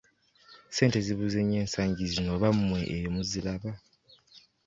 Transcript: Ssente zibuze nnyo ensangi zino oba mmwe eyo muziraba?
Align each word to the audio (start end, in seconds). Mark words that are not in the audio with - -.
Ssente 0.69 0.97
zibuze 1.05 1.39
nnyo 1.43 1.57
ensangi 1.63 2.03
zino 2.11 2.29
oba 2.35 2.49
mmwe 2.57 2.79
eyo 2.95 3.09
muziraba? 3.15 3.71